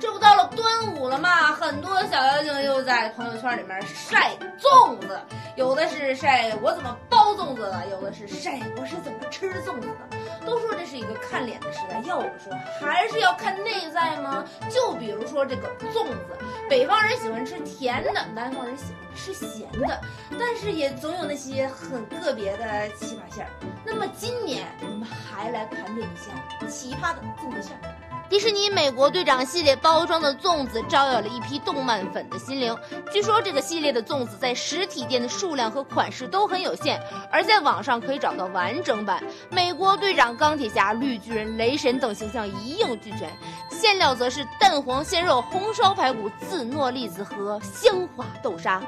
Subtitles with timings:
[0.00, 1.52] 这不到了端午了吗？
[1.52, 5.20] 很多小妖精又在朋友圈里面晒粽子，
[5.56, 10.18] 有的是晒我怎么包粽子了，有的是晒我是怎么吃粽子的。
[10.44, 14.44] 都说这是一个看脸的时代，要我说还是要看内在吗？
[14.68, 16.36] 就比如说这个粽子，
[16.68, 20.00] 北方人喜欢吃甜的，南方人喜欢吃咸的，
[20.36, 23.50] 但是也总有那些很个别的奇葩馅儿。
[23.84, 27.94] 那么今年我们还来盘点一下奇葩的粽子馅儿。
[28.30, 32.76] 迪士尼美国队长系列包装的粽子招摇了一批动漫粉的心灵。
[33.10, 37.00] 据说这个系列的粽子在实体店的数量和款式都很有限，
[37.32, 39.22] 而在网上可以找到完整版。
[39.50, 43.30] 美国队长、钢铁侠、绿巨人、雷神等形象一应俱全，
[43.70, 48.82] 馅料则是蛋黄鲜肉、红烧排骨、自糯栗子和香花豆沙。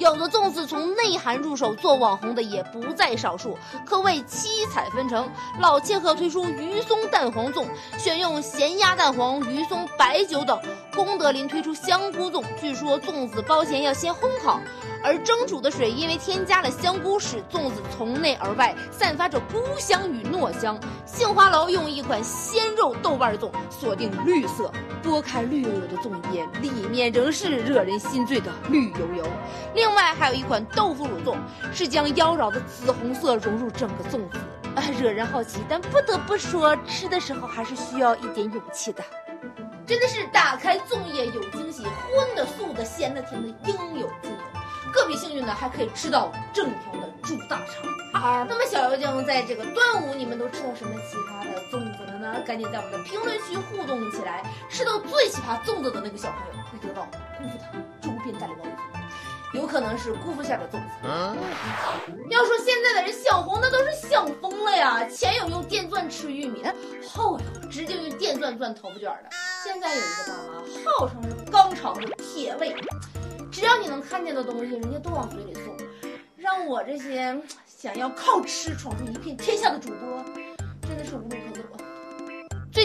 [0.00, 5.28] 有的粽子从内涵入手做网红的也不在少数，可谓七彩纷呈。
[5.60, 7.66] 老切合推出鱼松蛋黄粽，
[7.98, 10.56] 选用咸鸭蛋黄、鱼松、白酒等；
[10.94, 14.58] 功德林推出香菇粽，据说粽子包前要先烘烤，
[15.04, 20.80] 而蒸煮的水因为添加了香菇，使粽子从内而外散发着菇香与糯香。
[21.04, 24.72] 杏花楼用一款鲜肉豆瓣粽，锁定绿色，
[25.04, 29.24] 剥开绿油油的粽叶，里面仍是惹人心醉的绿油油。
[29.74, 31.36] 另另外还有一款豆腐乳粽，
[31.72, 34.38] 是将妖娆的紫红色融入整个粽子，
[34.76, 35.58] 啊，惹人好奇。
[35.68, 39.02] 但不得不说，吃的时候还是需要一点勇气的。
[39.84, 44.92] 真的是打开粽叶有惊喜，荤的、素的、咸的、甜的应有尽有。
[44.92, 48.46] 个别幸运的还可以吃到正条的猪大肠。
[48.48, 52.40] 那么小妖精在这个端午，你们都吃到什么奇葩的粽子了呢？
[52.46, 54.44] 赶紧在我们的评论区互动起来！
[54.68, 58.99] 吃到最奇葩粽子的那个小朋友会得到姑父堂周边代理王
[59.52, 60.80] 有可能是姑父下的粽子。
[62.30, 65.04] 要说现在的人想红，那都是想疯了呀！
[65.08, 66.72] 前有用电钻吃玉米的，
[67.08, 69.30] 后有直接用电钻钻头发卷的。
[69.64, 72.74] 现在有一个大妈，号称是肛肠的铁胃，
[73.50, 75.76] 只要你能看见的东西，人家都往嘴里送。
[76.36, 77.36] 让我这些
[77.66, 80.24] 想要靠吃闯出一片天下的主播，
[80.82, 81.59] 真的是无路可走。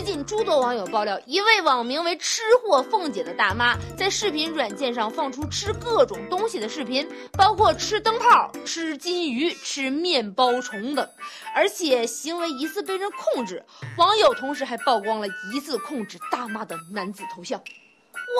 [0.06, 11.10] 近，诸多网友爆料，一位网名为“吃货凤姐”的大妈，在视频软件上放出吃各种东西的视频，包括吃灯泡、吃金鱼、吃面包虫等，
[11.56, 13.66] 而且行为疑似被人控制。
[13.98, 17.60] 网友同时还曝光了疑似控制大妈的男子头像。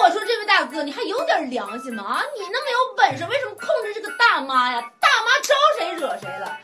[0.02, 2.04] 我说这位大哥，你还有点良心吗？
[2.04, 4.82] 啊，你那么有本事，为什么控制这个大妈呀？
[5.00, 6.58] 大妈招谁惹谁了？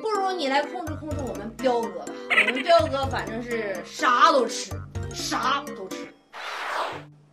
[0.00, 2.04] 不如你来控制控制我们彪哥吧。
[2.40, 4.70] 我们彪哥反正是啥都吃，
[5.12, 5.96] 啥都吃。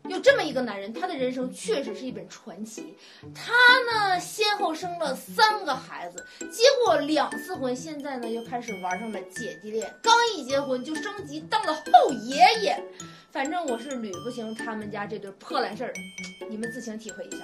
[0.10, 2.98] 有这么一个男人，他的人生确实是一本传奇。
[3.34, 3.54] 他
[3.92, 9.94] 呢，先后生了三个孩子，结过两次婚，现在呢又开始玩上了姐弟恋。
[10.02, 12.84] 刚一结婚就升级当了后爷爷。
[13.32, 15.94] 反正我是捋不清他们家这对破烂事儿，
[16.50, 17.38] 你们自行体会一下。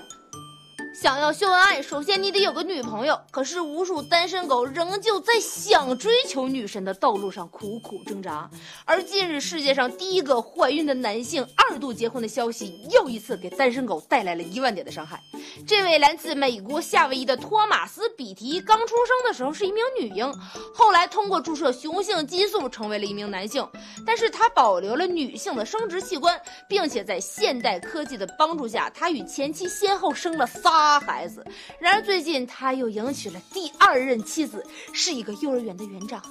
[0.94, 3.20] 想要秀恩爱，首先你得有个女朋友。
[3.32, 8.50] 可是无数单身狗仍旧在想追求女神的道路上苦苦挣扎。
[8.84, 15.22] 而近日，世界上第一个怀孕的男性二度结婚的消息，又一次给单身狗带来了一万点的伤害。
[15.66, 20.32] 这位来自美国夏威夷的托马斯·比提刚出生的时候是一名女婴，
[20.74, 23.66] 后来通过注射雄性激素成为了一名男性，
[24.06, 31.46] 但是他保留了女性的生殖器官，并且在现代科技的帮助下，他与前妻先后生了仨孩子。
[31.80, 36.22] 然而最近他又迎娶了第二任妻子，是一个幼儿园的园长。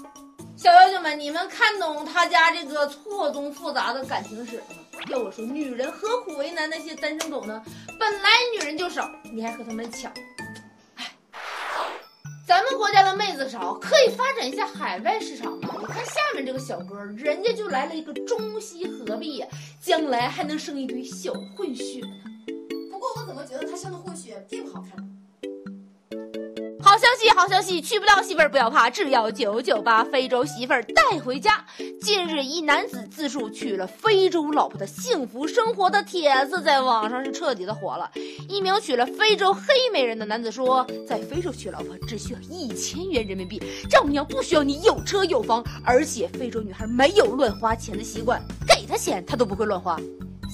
[0.57, 4.77] 小妖精们，你们看懂他家这个错综复杂的感情史了吗？
[5.09, 7.63] 要我说，女人何苦为难那些单身狗呢？
[7.99, 10.13] 本来女人就少，你还和他们抢，
[10.97, 11.11] 哎，
[12.47, 15.75] 咱们国家的妹子少，可以发展一下海外市场嘛？
[15.81, 19.43] 你看下面这个小哥，人家就来了一个中西合璧，
[19.81, 22.30] 将来还能生一堆小混血呢。
[23.83, 24.93] 不过我怎么觉得他像个混血，并不好看。
[26.83, 31.65] 好消息，好消息，娶不到媳妇儿不要怕，只要九九八，非洲媳妇儿带回家。
[32.03, 38.11] 近日，一男子自述娶了非洲老婆的幸福生活的帖子在网上是彻底的火了。
[38.49, 39.63] 一名娶了非洲黑
[39.93, 49.97] 美人的男子说，在非洲娶老婆只需要一千元人民币，丈母娘不需要你有车有房，而且非洲女孩没有乱花钱的习惯，给她钱她都不会乱花。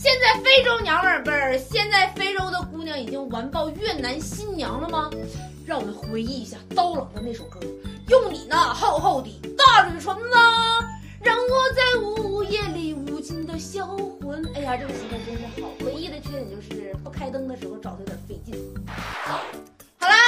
[0.06, 5.11] 现在非洲娘们儿不是，现在非洲的姑娘已经完爆越南新娘了吗？
[5.67, 7.58] 让我们回忆一下刀郎的那首歌，
[8.08, 10.31] 用你那厚厚的大嘴唇子，
[11.20, 14.49] 让我在午夜里无尽的销魂。
[14.55, 15.69] 哎呀，这个媳妇真是好。
[15.85, 17.95] 唯一的缺点就是不开灯的时候找。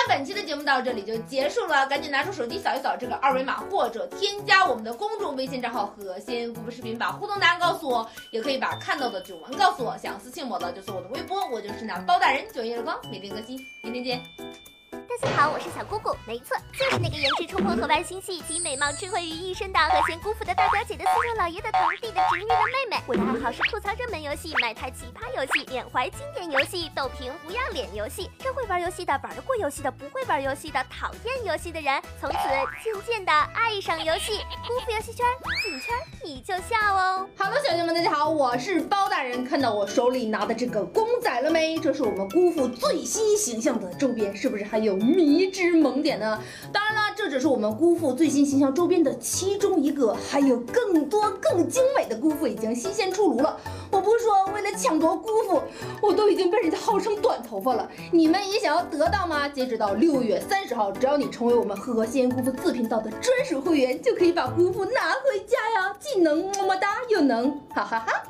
[0.06, 9.96] 本期的节目到这里就结束了，赶紧拿出手机扫一扫这个二维码，或者添加我们的公众微信账号“和仙姑父视频”，把互动答案告诉我，也可以把看到的九文告诉我。
[9.98, 14.77] 想私信我的就搜我的微博，我就是那包大人九月日光，每天更新，明天见。
[15.20, 23.02] 大家好，我是小姑姑，没错，就是那个颜值冲破和玩星系，集美貌智慧于一身的和贤姑父的大表姐的四舅老爷的堂弟的侄女的妹妹。
[23.04, 32.36] 我的爱好是吐槽热门游戏、买台奇葩游戏、缅怀经典游戏、斗屏不要脸游戏，这会玩游戏的、玩得过游戏的、不会玩游戏的、讨厌游戏的人，从此
[32.84, 34.38] 渐渐的爱上游戏。
[34.68, 35.26] 姑父游戏圈
[35.64, 37.28] 进圈你就笑哦。
[37.36, 41.76] 好的，小朋友们，大家好，我是包大人，看到我手里拿的这个公仔了没？
[41.76, 44.96] 这是我们姑父最新形象的周边，是不是还有？
[45.08, 46.38] 迷之萌点呢？
[46.72, 53.58] 当然了，这只是我们姑父最新形象周边的其中一个，还有更多更精美的姑父已经新鲜出炉了。
[53.90, 55.62] 我不说为了抢夺姑父，
[56.02, 59.49] 我都已经被人家号称短头发了，你们也想要得到吗？
[59.49, 65.96] 截止到六月三十号，只要你成为我们和仙姑父自频道的专属会员，就可以把姑父拿回家呀！
[65.99, 68.27] 既能么么哒，又能哈哈哈。